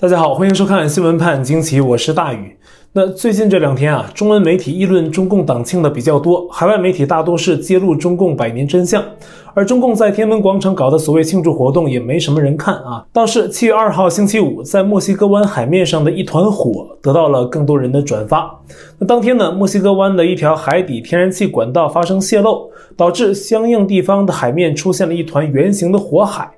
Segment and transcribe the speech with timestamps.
[0.00, 2.56] 大家好，欢迎收看新闻判惊奇，我是大宇。
[2.92, 9.04] 那最近这两天啊，中文媒体议论中共党庆的比较多，海外媒体大多是揭露中共百年真相。
[9.54, 13.04] 而中共在天安门广场搞的所谓庆祝活动也没什么人看啊。
[13.12, 18.48] 倒是七月二号星期五，在墨西哥湾海面上的一团火得到了更多人的转发。
[19.00, 26.48] 那当天呢，墨西哥湾的一条海底天然气管道发生泄漏，导致相应地方的海面出现了一团圆形的火海。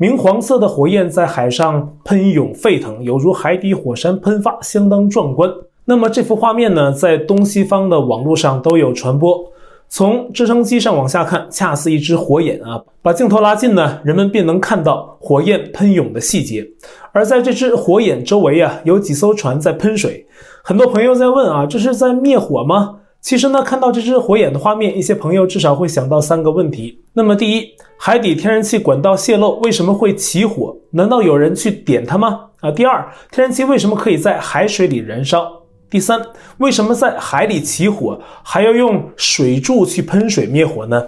[0.00, 5.52] 明黄色的火焰在海上喷涌沸腾，犹如海底火山喷发，相当壮观。
[5.86, 9.36] 那么这幅画面呢，在东西方的网络上都有传播。
[9.88, 12.80] 从直升机上往下看，恰似一只火眼啊！
[13.02, 16.64] 把镜头拉近呢，人们便能看到火焰喷涌的细节。
[17.10, 20.24] 而在这只火眼周围啊，有几艘船在喷水。
[20.62, 23.00] 很多朋友在问啊，这是在灭火吗？
[23.28, 26.98] 其实呢，看到这只火眼的画面，一些朋友至少会想到三个问题。
[27.12, 30.74] 那么，第一，海底天然气管道泄漏为什么会起火？
[30.92, 32.46] 难道有人去点它吗？
[32.60, 35.46] 啊，第二，天然气为什么可以在海水里燃烧？
[35.90, 36.18] 第三，
[36.56, 41.04] 为什么在海里起火还要用水柱去喷水灭火呢？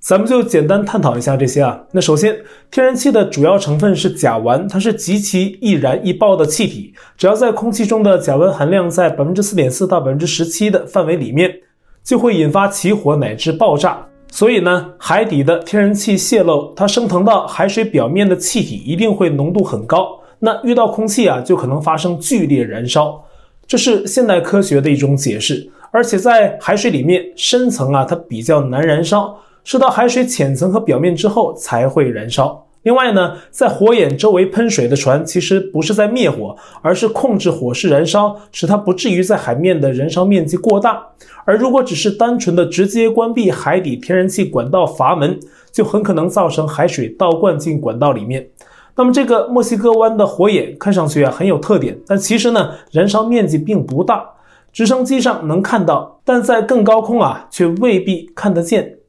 [0.00, 1.78] 咱们就简单探讨一下这些啊。
[1.92, 2.34] 那首先，
[2.70, 6.94] 天然气的主要成分是甲烷，它是极其易燃易爆的气体。
[7.18, 11.54] 只要在空气中的甲烷含量在百分之四点四到百分之十七的范围里面，
[12.02, 14.06] 就会引发起火乃至爆炸。
[14.32, 20.18] 所以呢，海底的天然气泄漏，它升腾到海水表面的气体一定会浓度很高。
[20.38, 23.22] 那遇到空气啊，就可能发生剧烈燃烧。
[23.66, 25.70] 这是现代科学的一种解释。
[25.92, 29.36] 而且在海水里面深层啊，它比较难燃烧。
[29.64, 32.66] 是到海水浅层和表面之后才会燃烧。
[32.82, 41.06] 另外呢，在火眼周围喷水的船其实不是在灭火，而是控制火势燃烧，使它不至于在海面的燃烧面积过大。
[41.44, 45.38] 而如果只是单纯的直接关闭海底天然气管道阀门，
[45.70, 48.48] 就很可能造成海水倒灌进管道里面。
[48.96, 54.24] 那么这个墨西哥湾的火眼看上去啊很有特点，但其实呢，燃烧面积并不大，
[54.72, 58.99] 直升机上能看到，但在更高空啊却未必看得见。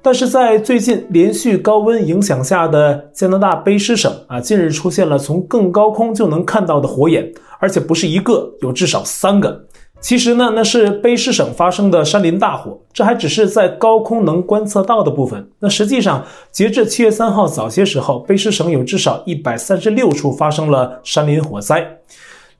[0.00, 9.64] 但是在最近连续高温影响下的加拿大卑诗省啊，近日出现了从更高空就能看到的火眼，而且不是一个，有至少三个。
[10.00, 15.50] 其实呢，那是卑诗省发生的山林大火，这还只是在高空能观测到的部分。
[15.58, 21.98] 那实际上，截至七月三号早些时候，卑诗省有至少一百三十六处发生了山林火灾。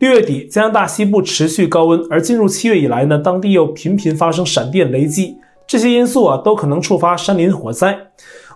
[0.00, 5.36] 六月底，加拿大西部持续高温，而进入七月以来呢，当地又频频发生闪电雷击。
[5.68, 7.94] 这些因素啊，都可能触发山林火灾。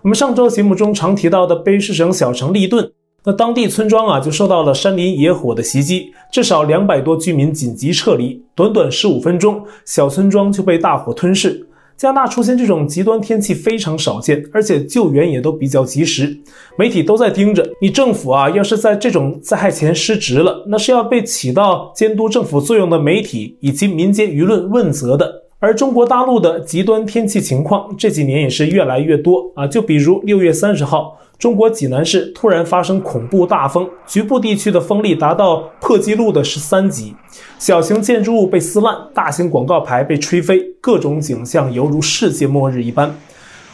[0.00, 2.90] 我们上周节目中常提到的卑诗省小城利顿，
[3.24, 8.42] 那当地村庄啊就受到了山林野火的袭击，至少两百多居民紧急撤离。
[8.54, 11.68] 短短十五分钟，小村庄就被大火吞噬。
[11.98, 16.34] 加拿大出现这种极端天气非常少见，而且救援也都比较及时。
[16.78, 25.42] 媒体都在盯着你政府啊，要是在这种灾害前失职了，那是要被起到监督政府作用的媒体以及民间舆论问责的。
[25.62, 37.14] 而中国大陆的极端天气情况这几年也是越来越多啊，就比如六月三十号，中国济南市突然发生恐怖大风，局部地区的风力达到破纪录的十三级，
[37.60, 43.14] 小型建筑物被撕烂，大型广告牌被吹飞，各种景象犹如世界末日一般。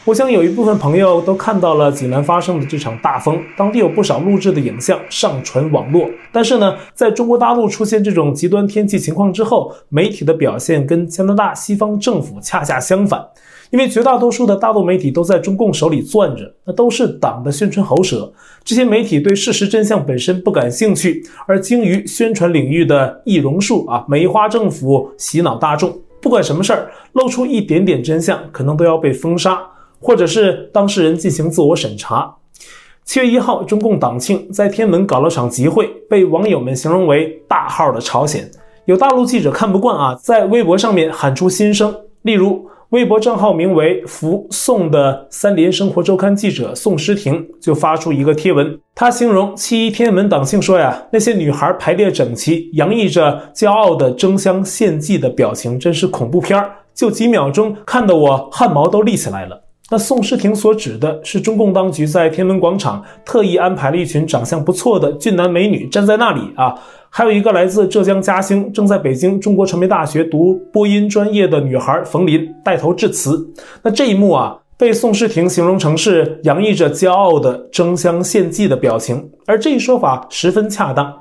[0.05, 6.09] 我想有一部分朋友都看到了济南发生的这场大风，当地有不少录制的影像上传网络。
[6.33, 13.23] 但是呢，在中国大陆出现这种极端天气情况之后，媒体的表现跟加拿大西方政府恰恰相反。
[13.71, 18.33] 因为绝大多数的大陆媒体都在中共手里攥着，那都是党的宣传喉舌。
[18.65, 25.95] 这些媒体对事实真相本身不感兴趣，而精于宣传领域的易容术啊，美化政府，洗脑大众。
[26.23, 29.61] 不管什么事儿，露出一点点真相，可能都要被封杀。
[30.01, 32.35] 或者是当事人进行自我审查。
[33.05, 38.51] 七月一号，中共党庆在天安门搞了场集会，被网友们形容为大号的朝鲜。
[38.85, 41.95] 有大陆记者看不惯啊，在微博上面喊出心声。
[42.23, 59.65] 例如，微博账号名为“福宋”的三联生活周刊记者宋诗婷就发出一个贴文，他形容七一天安门党庆说呀，那些女孩排列整齐，洋溢着骄傲的争相献祭的表情，真是恐怖片儿，就几秒钟，看得我汗毛都立起来了。
[59.91, 66.75] 那宋诗婷所指的是中共当局在天安门广场特意安排了一群长相不错的俊男美女站在那里啊，
[67.09, 73.49] 还有一个来自浙江嘉兴、正在北京中国传媒大学读播音专业的女孩冯琳带头致辞。
[73.83, 81.19] 那这一幕啊，被宋诗婷形容成是洋溢着骄傲的争相献祭的表情，而这一说法十分恰当。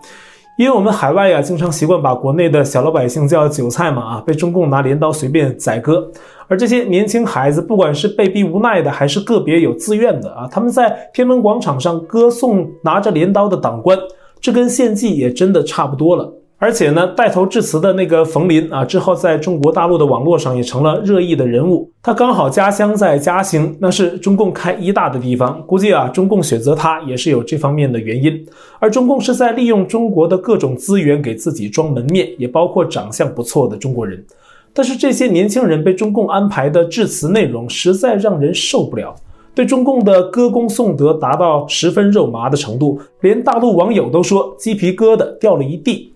[0.57, 6.11] 因为我们海外啊，经常习惯把国内的小老百姓叫韭菜嘛，啊，被中共拿镰刀随便宰割。
[6.47, 13.95] 而这些年轻孩子，不管是被逼无奈的，还是个别有自愿的啊，他们在天安门广场上歌颂拿着镰刀的党官，
[14.41, 16.33] 这跟献祭也真的差不多了。
[16.59, 21.91] 而且呢，带头致辞的那个冯林啊，之后在中国大陆的网络上也成了热议的人物。
[22.01, 28.43] 他刚好家乡在嘉兴，那是中共开医大的地方，估计啊，中共选择他也是有这方面的原因。
[28.79, 34.25] 而中共是在利用中国的各种资源给自己装门面，也包括长相不错的中国人。
[34.73, 39.13] 但是这些年轻人被中共安排的致辞内容，实在让人受不了。
[39.53, 46.13] 对中共的歌功颂德达到十分肉麻的程度，连大陆网友都说鸡皮疙瘩掉了一地。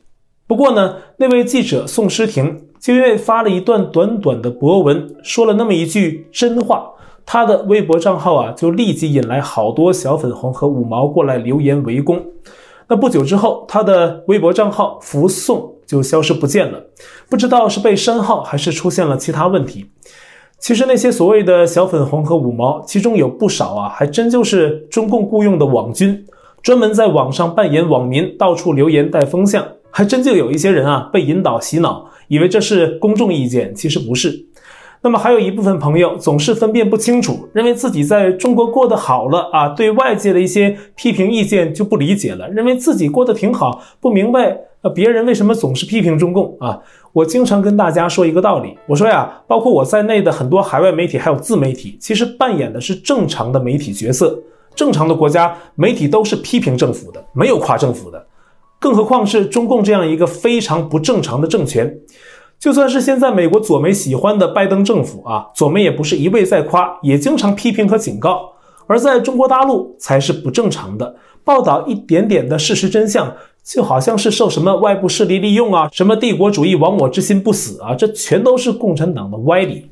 [0.51, 6.92] 不过呢，那位记者宋诗婷就因为发了一段短短的博文，说了那么一句真话，
[7.25, 12.21] 他的微博账号啊就立即引来好多小粉红和五毛过来留言围攻。
[12.89, 16.83] 那不久之后，他的微博账号福宋就消失不见了，
[17.30, 19.86] 不知道是被删号还是出现了其他问题。
[20.59, 26.25] 其实那些所谓的小粉红和五毛，其中有不少啊，还真就是中共雇佣的网军，
[26.62, 29.65] 专门在网上扮演网民，到处留言带风向。
[29.91, 34.45] 还真就有一些人啊，被引导洗脑，以为这是公众意见，其实不是。
[35.03, 46.79] 那么还有一部分朋友总是分辨不清楚，认为自己在中国过得好了啊，对外界的一些批评意见就不理解了，认为自己过得挺好，不明白呃别人为什么总是批评中共啊。
[47.13, 54.39] 我经常跟大家说一个道理，我说呀，包括我在内的很多海外媒体还有自媒体，其实扮演的是正常的媒体角色。
[54.73, 58.25] 正常的国家媒体都是批评政府的，没有夸政府的。
[58.81, 61.99] 更何况是中共这样一个非常不正常的政权，
[62.59, 68.53] 就算是现在美国左媒喜欢的拜登政府啊，左媒也不是一味在夸，也经常批评和警告。
[68.87, 73.31] 而在中国大陆才是不正常的，报道一点点的事实真相，
[73.63, 79.90] 就好像是受什么外部势力利用啊，什么帝国主义亡我之心不死啊，这全都是共产党的歪理。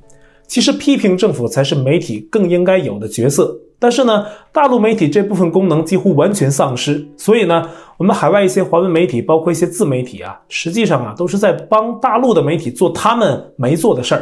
[0.50, 3.58] 其实批评政府才是媒体更应该有的角色。
[3.82, 14.22] 但是呢，大陆媒体这部分功能几乎完全丧失，所以呢，我们海外一些华文媒体，包括一些自媒体啊，实际上啊，都是在帮大陆的媒体做他们没做的事儿，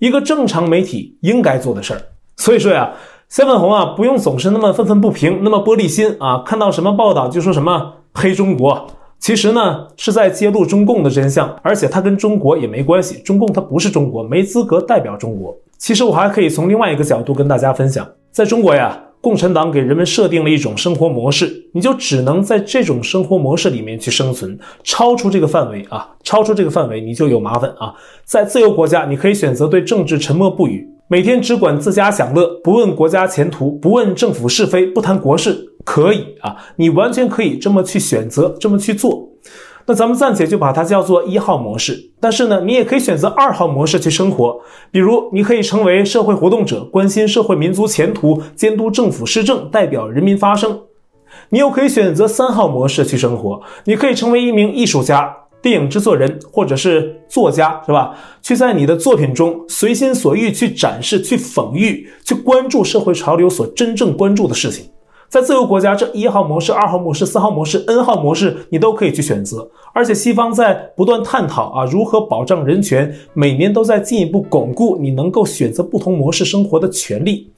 [0.00, 2.02] 一个正常媒体应该做的事儿。
[2.36, 2.92] 所以说呀，
[3.28, 8.88] 小粉红啊，不用总是那么愤愤不平，那么玻璃心啊，看到什么报道就说什么黑中国，
[9.20, 15.54] 其实呢，是在揭露中共的真相，而且它跟中国也没关系，中共它不是中国，没资格代表中国。
[15.76, 18.08] 其实我还可以从另外一个角度跟大家分享。
[18.32, 27.94] 在中国呀，共产党给人们设定了一种生活模式，你就只能在这种生活模式里面去生存，超出这个范围啊，超出这个范围你就有麻烦啊。
[28.24, 39.28] 在自由国家，你可以选择对政治沉默不语，每天只管自家享乐，不问国家前途，不问政府是非，不谈国事，可以啊，你完全可以这么去选择，这么去做。
[39.86, 44.60] 那咱们暂且就把它叫做一号模式，但是呢，你也可以选择二号模式去生活。
[44.92, 50.80] 比如，你可以成为社会活动者，关心社会民族前途，监督政府施政，代表人民发声。
[51.48, 58.14] 你又可以选择三号模式去生活，你可以成为一名艺术家、电影制作人或者是作家，是吧？
[58.42, 64.84] 去在你的作品中随心所欲去展示、去讽喻、去关注社会潮流所真正关注的事情。
[65.30, 69.70] 在自由国家，这一号模式、二号模式、四号模式、N 号模式，你都可以去选择。
[69.92, 77.48] 而且西方在不断探讨啊，如何保障人权，每年都在进一步巩固你能够选择不同模式生活的权利。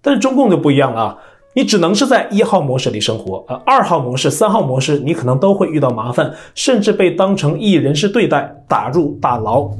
[0.00, 1.18] 但是中共就不一样了啊，
[1.54, 9.70] 你只能是在一号模式里生活啊，二号模式、三号模式，你可能都会遇到麻烦，甚至被当成异人士对待，打入大牢。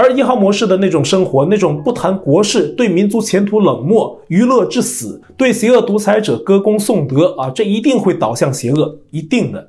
[0.00, 9.68] 而一号模式的那种生活，那种不谈国事、对民族前途冷漠、娱乐至死、对邪恶独裁者歌功颂德啊，这一定会导向邪恶，一定的。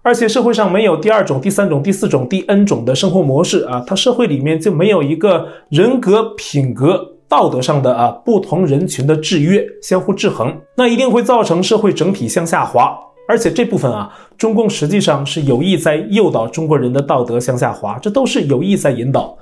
[0.00, 12.98] 而且社会上没有第二种、第三种、第四种、第 N 种的生活模式啊，它社会里面就没有一个人格、品格、道德上的啊不同人群的制约，相互制衡，那一定会造成社会整体向下滑。
[13.28, 19.36] 而且这部分啊，中共实际上是有意在诱导中国人的道德向下滑，这都是有意在引导。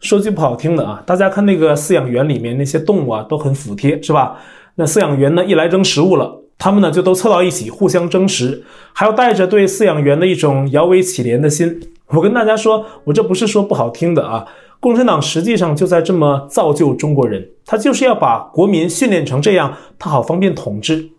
[0.00, 4.38] 说句不好听的啊，大家看那个饲养员里面那些动物啊，都很服帖，是吧？
[4.76, 8.62] 那饲养员呢，一来扔食物了，他们呢就都凑到一起互相争食，
[8.92, 11.80] 还要带着对饲养员的一种摇尾乞怜的心。
[12.10, 14.46] 我跟大家说，我这不是说不好听的啊，
[14.78, 21.10] 共产党实际上就在这么造就中国人，他就是要把国民训练成这样，他好方便统治。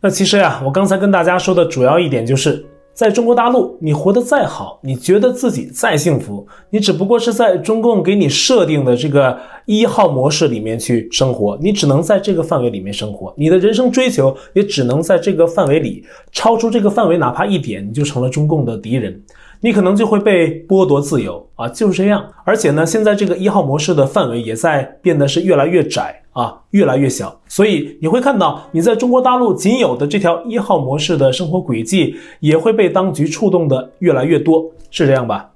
[0.00, 2.64] 那其实呀，我刚才跟大家说的主要一点就是。
[2.94, 9.36] 在中国大陆，你活得再好，你觉得自己再幸福，你只不过是在中共给你设定的这个
[9.66, 19.20] 一号模式里面去生活，你只能在这个范围里面生活，你的人生追求也只能在这个范围里，超出这个范围哪怕一点，你就成了中共的敌人。
[19.64, 22.22] 你可能就会被剥夺自由啊，就是这样。
[22.44, 27.34] 而且呢，现在这个一号模式的范围也在变得是越来越窄啊，越来越小。
[27.48, 35.48] 所以你会看到，你在中国大陆仅有的这条一号模式的生活轨迹，也会被当局触动的越来越多，是这样吧？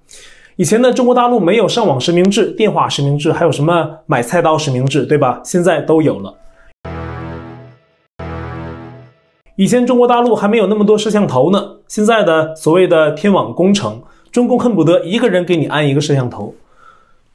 [0.56, 5.38] 以前的中国大陆没有上网实名制、电话实名制，还有什么买菜刀实名制，对吧？
[5.44, 6.34] 现在都有了。
[9.58, 14.00] 以前中国大陆还没有那么多摄像头呢，现在的所谓的天网工程，
[14.30, 16.54] 中共恨不得一个人给你安一个摄像头，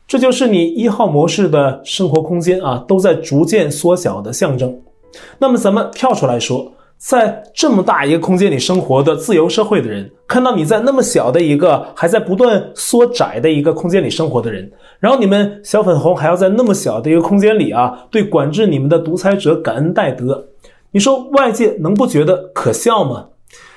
[0.07, 4.73] 这就是你一号模式的生活空间啊，都在逐渐缩小的象征。
[5.37, 20.47] 那么咱们跳出来说，在这么大一个空间里生活的自由社会的人，看到你在那么小的一个还在不断缩窄的一个空间里生活的人，然后你们小粉红还要在那么小的一个空间里啊，对管制你们的独裁者感恩戴德。
[20.95, 23.25] 你说外界能不觉得可笑吗？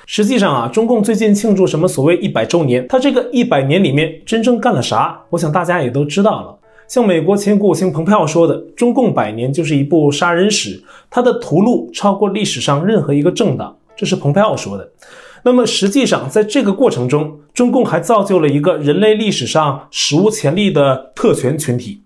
[0.05, 5.19] 实际上啊，中共最近庆祝什么所谓一百周年，他这个一百年里面真正干了啥？
[5.31, 6.55] 我想大家也都知道了。
[6.87, 14.87] 像美国前国务卿蓬佩奥说的，中共百年就是一部杀人史，它的屠戮超过历史上任何一个政党，这是蓬佩奥说的。
[15.41, 22.03] 那么实际上，在这个过程中，中共还造就了一个人类历史上史无前例的特权群体。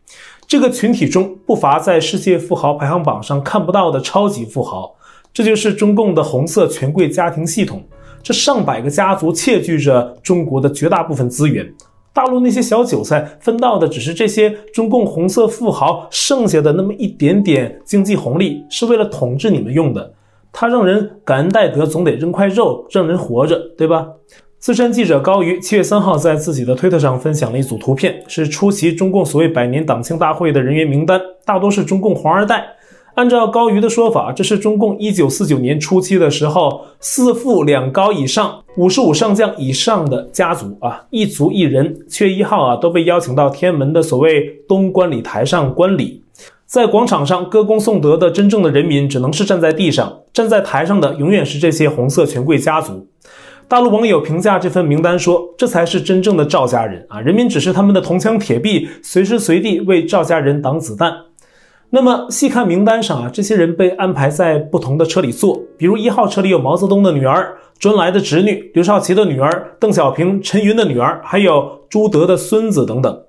[0.48, 4.96] 这个群体中不乏在世界富豪排行榜上看不到的超级富豪。
[5.34, 7.84] 这就是中共的红色权贵家庭系统，
[8.22, 11.74] 这上百个家族窃据着中国的绝大部分资源，
[12.14, 20.14] 大陆那些小韭菜分到的只是这些中共红色富豪剩下的那么一点点经济红利，是为了统治你们用的。
[20.52, 24.06] 他让人感恩戴德，总得扔块肉让人活着，对吧？
[24.60, 32.66] 资深记者高瑜七月三号在自己的推特上分享了一组图片，是出席中共所谓百年党庆大会的人员名单，大多是中共黄二代。
[33.16, 46.24] 按照高瑜的说法，这是中共一九四九年初期的时候，四副两高以上、五十五上将以上的家族啊，一族一人，七月一号啊都被邀请到天安门的所谓东观礼台上观礼，
[46.66, 53.08] 在广场上歌功颂德的真正的人民只能是站在地上，站在台上的永远是这些红色权贵家族。
[53.68, 61.14] 大陆网友评价这份名单说，这才是真正的赵家人啊，人民只是他们的铜墙铁壁，随时随地为赵家人挡子弹。
[61.94, 73.24] 那么细看名单上啊，这些人被安排在不同的车里坐，比如一号车里有毛泽东的女儿、周恩来的侄女、刘少奇的女儿、邓小平、陈云的女儿，还有朱德的孙子等等。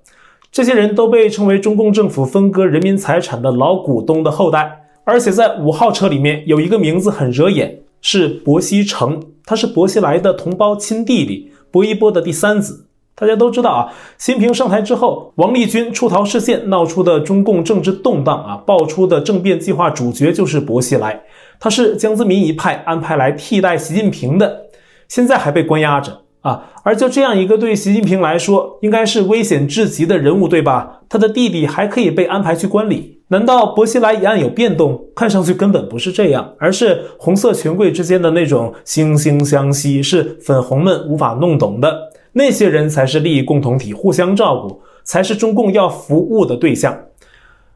[0.52, 4.78] 这些人都被称为中共政府分割人民财产的老股东的后代。
[5.04, 12.86] 而且在五号车里面有一个名字很惹眼，是薄熙成，他是薄熙来的同胞亲弟弟，薄一波的第三子。
[13.14, 21.22] 大家都知道啊，习近平上台之后，王立军出逃事件闹出的中共政治动荡啊，爆出的政变计划主角就是薄熙来，
[21.60, 24.62] 他是江泽民一派安排来替代习近平的，
[25.08, 26.70] 现在还被关押着啊。
[26.82, 31.02] 而就这样一个对习近平来说应该是危险至极的人物，对吧？
[31.08, 35.04] 他的弟弟还可以被安排去观礼，难道薄熙来一案有变动？
[35.14, 42.10] 看上去根本不是这样，而是红色权贵之间的那种惺惺相惜，是粉红们无法弄懂的。
[42.32, 46.98] 那些人才是利益共同体，互相照顾，才是中共要服务的对象。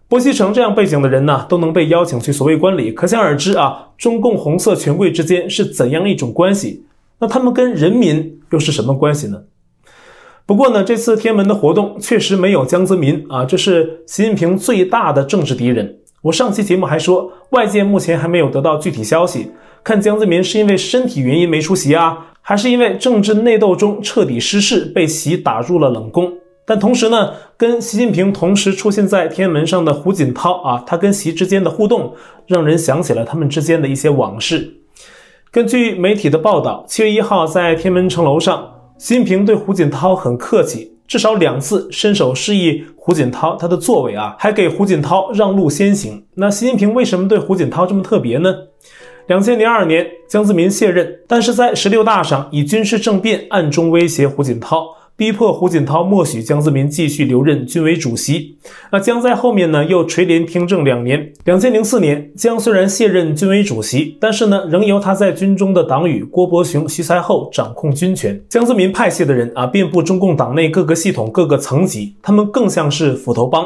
[0.08, 6.84] 薄熙成这样背景的人呢，都能被邀请去所谓观礼，可想而知啊，中共红色权贵之间是怎样一种关系？
[7.18, 9.42] 那他们跟人民又是什么关系呢？
[10.46, 15.98] 不过呢，这次天安门的活动确实没有江泽民啊，这是习近平最大的政治敌人。
[16.22, 19.50] 我上期节目还说，外界目前还没有得到具体消息，
[19.82, 22.28] 看江泽民是因为身体原因没出席啊。
[22.48, 26.32] 还是因为政治内斗中彻底失势，被习打入了冷宫。
[26.64, 32.14] 但同时呢，跟习近平同时出现在天安门上的胡锦涛啊，他跟习之间的互动，
[32.46, 34.74] 让人想起了他们之间的一些往事。
[35.50, 38.64] 根据媒体的报道，七月一号在天安门城楼上，
[38.96, 46.24] 习近平对胡锦涛很客气，至少两次伸手示意胡锦涛他的座位啊，还给胡锦涛让路先行。
[46.34, 48.54] 那习近平为什么对胡锦涛这么特别呢？
[49.26, 58.56] 两千零二年，江泽民卸任，但是在十六大上以军事政变暗中威胁胡锦涛，逼迫胡锦涛默许江泽民继续留任军委主席。
[58.92, 61.32] 那江在后面呢，又垂帘听政两年。
[61.44, 68.40] 两千零四年，江虽然卸任军委主席，但是呢，仍由他在军中的党羽郭伯雄、徐才厚掌控军权。
[68.48, 73.64] 江泽民派系的人啊，遍布中共党内各个系统、各个层级，他们更像是斧头帮。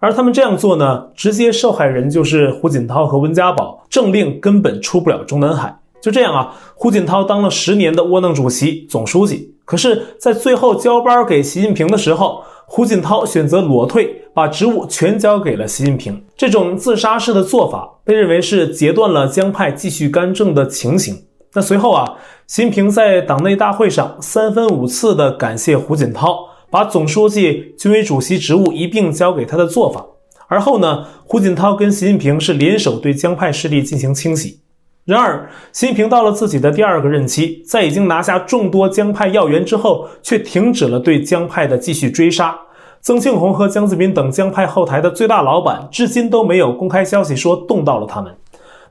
[0.00, 5.78] 而他们这样做呢，直接受害人就是胡锦涛和温家宝，政令根本出不了中南海。
[6.00, 16.22] 就这样啊，胡锦涛当了十年的窝囊主席、总书记，可是，在最后交班给习近平的时候，胡锦涛选择裸退，把职务全交给了习近平。
[16.36, 21.24] 这种自杀式的做法，被认为是截断了江派继续干政的情形。
[21.54, 22.14] 那随后啊，
[22.46, 30.04] 习近平在党内大会上三番五次的感谢胡锦涛，把总书记、军委主席职务一并交给他的做法。
[30.48, 34.60] 而后呢，胡锦涛跟习近平是联手对江派势力进行清洗。
[35.04, 42.58] 然而，习近平到了自己的第二个任期，在已经拿下众多江派要员之后，却停止了对江派的继续追杀。
[43.00, 48.34] 曾庆红和江泽民等江派后台的最大老板，至今都没有公开消息说动到了他们。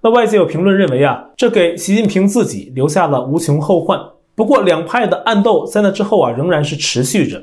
[0.01, 3.99] 那外界有评论认为啊，这给习近平自己留下了无穷后患。
[4.33, 7.41] 不过，两派的暗斗在那之后啊，仍然是持续着。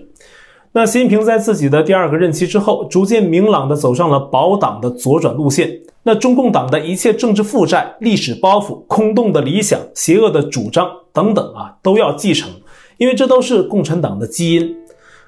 [0.76, 5.70] 那习近平在自己的第二个任期之后，逐渐明朗地走上了保党的左转路线。
[6.02, 12.50] 那中共党的一切政治负债、历史包袱、空洞的理想、邪恶的主张等等啊，都要继承，
[12.98, 14.74] 因为这都是共产党的基因。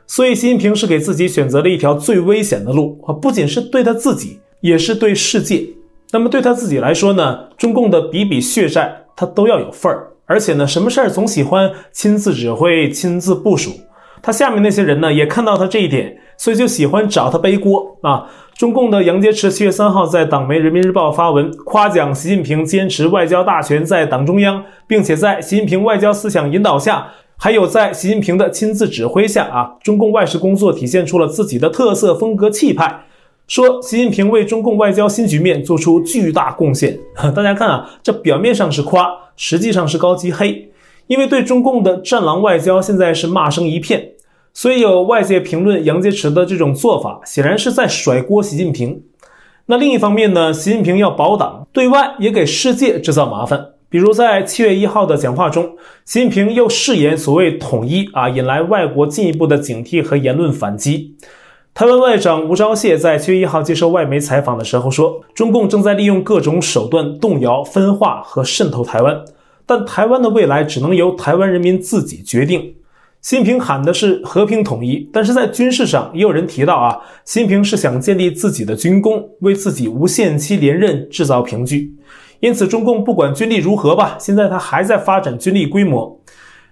[0.08, 5.64] 所以，习近平是给自己选择了一条最危险的路啊，不仅是对他自己，也是对世界。
[6.10, 13.70] 那么对他自己来说呢，中共的笔笔血债他都要有份儿，而且呢，什么事儿总喜欢亲自指挥、亲自部署。
[14.26, 18.26] 他下面那些人呢，也看到他这一点，所以就喜欢找他背锅啊。
[18.56, 27.06] 中共的杨洁篪七月三号在党媒《人民日报》发文，夸奖习近平坚持外交大权在党中央，并且在习近平外交思想引导下，
[27.36, 33.04] 还有在习近平的亲自指挥下啊，中共外事工作体现出了自己的特色风格气派。
[33.46, 36.98] 说习近平为中共外交新局面做出巨大贡献。
[37.32, 40.68] 大家看啊，这表面上是夸，实际上是高级黑，
[41.06, 44.14] 因为对中共的战狼外交现在是骂声一片。
[44.56, 49.02] 所以有外界评论杨洁篪的这种做法，显然是在甩锅习近平。
[49.66, 53.72] 那另一方面呢，习近平要保党，对外也给世界制造麻烦。
[53.90, 61.14] 比如在七月一号的讲话中，习近平又誓言所谓统一啊，引来外国进一步的警惕和言论反击。
[61.74, 69.22] 台湾外长吴钊燮在七月一号接受外媒采访的时候说，中共正在利用各种手段动摇、分化和渗透台湾，
[69.66, 72.72] 但台湾的未来只能由台湾人民自己决定。
[73.22, 81.92] 习近平喊的是和平统一，但是在军事上也有人提到啊，习近平是想建立自己的军功，为自己无限期连任制造凭据。
[82.38, 86.20] 因此，中共不管军力如何吧，现在他还在发展军力规模。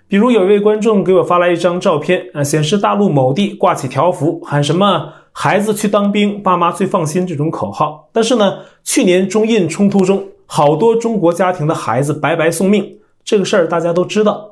[0.07, 8.09] 比如有一位观众给我发来一张照片，啊，显示大陆某地挂起条幅，喊什么“孩子去当兵，爸妈最放心”这种口号。
[8.13, 14.51] 但是呢，去年中印冲突中，好多中国家庭的孩子白白送命，这个事儿大家都知道。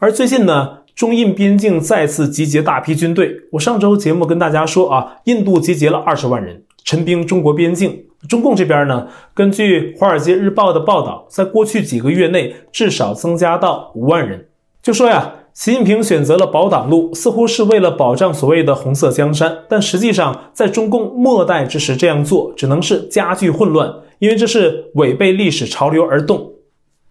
[0.00, 3.34] 而最近呢，中印边境再次集结大批军队。
[3.52, 8.04] 我上周节目跟大家说啊，印度集结了二十万人陈兵中国边境。
[8.28, 14.46] 中共这边呢，根据《华尔街日报》的报道，在过去几个月内至少增加到五万人。
[14.82, 26.52] 就说呀，习近平选择了保党路，似乎是为了保障所谓的红色江山，但实际上在中共末代之时这样做，只能是加剧混乱，因为这是违背历史潮流而动。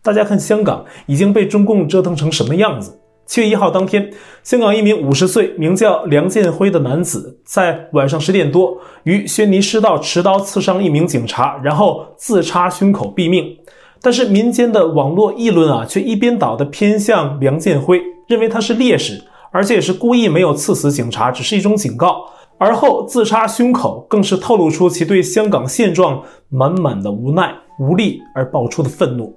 [0.02, 3.00] 大家看香港已经被中共折腾成什么样子。
[3.34, 4.12] 七月一号当天，
[4.43, 13.58] 香港一名五十岁名叫梁建辉的男子，在晚上十点多于轩尼诗道持刀刺伤一名警察，然后自插胸口毙命。
[14.04, 22.28] 但是民间的网络议论啊，却一边倒的偏向梁建辉，认为他是烈士，而且也是故意没有刺死警察，只是一种警告。
[22.60, 29.36] 而后自插胸口，更是透露出其对香港现状满满的无奈、无力而爆出的愤怒。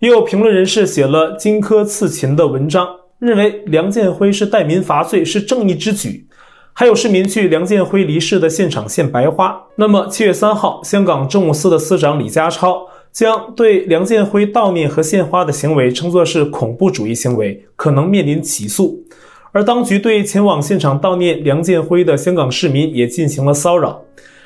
[0.00, 2.86] 也有评论人士写了荆轲刺秦的文章。
[3.18, 6.26] 认为梁建辉是代民伐罪，是正义之举。
[6.72, 9.62] 还有市民去梁建辉离世的现场献白花。
[9.76, 19.04] 那么七月三号，香港政务司的司长李家超将对梁建辉悼念和献花的行为称作是恐怖主义行为，可能面临起诉。
[19.52, 24.03] 而当局对前往现场悼念梁建辉的香港市民也进行了骚扰。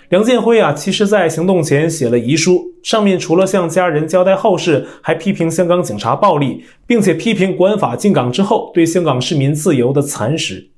[0.08, 10.70] 梁建辉啊，其实在行动前写了遗书，上面除了向家人交代后事，还批评香港警察暴力，并且批评国安法进港之后对香港市民自由的蚕食。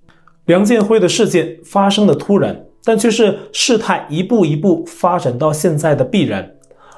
[0.47, 6.57] 梁建辉的事件发生的突然，但却是事态一步一步发展到现在的必然。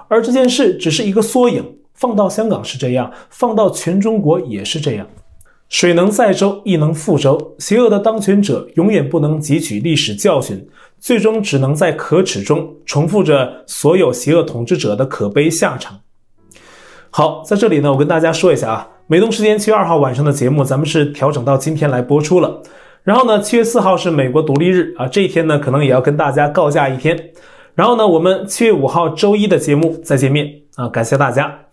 [0.09, 5.07] 而这件事只是一个缩影，放到香港是这样，放到全中国也是这样。
[5.69, 7.55] 水能载舟，亦能覆舟。
[7.59, 10.67] 邪恶的当权者永远不能汲取历史教训，
[11.03, 15.99] 最终只能在可耻中重复着所有邪恶统治者的可悲下场。
[17.11, 22.63] 好，在这里呢，我跟大家说一下啊，美东时间七月二号晚上的节目，咱们是调整到今天来播出了。
[23.03, 27.31] 然后呢，七月四号是美国独立日啊，这一天呢，可能也要跟大家告假一天。
[27.75, 31.67] 然后呢，我们七月五号周一的节目再见面啊，感谢大家。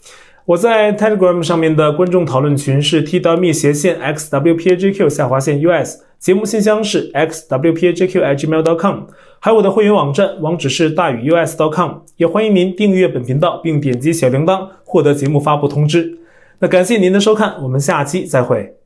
[0.46, 9.04] 我在 Telegram 上面的观众讨论群是 t.me 斜线 xwpajq 下划线 us，节目信箱是 xwpajq@gmail.com，
[9.40, 16.20] 还有我的会员网站网址是大宇 us.com，也欢迎您订阅本频道并点击小铃铛获得节目发布通知。
[16.60, 18.79] 那感谢您的收看，我们下期再会。